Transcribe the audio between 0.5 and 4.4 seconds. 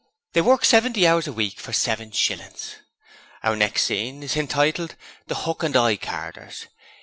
seventy hours a week for seven shillings. Our next scene is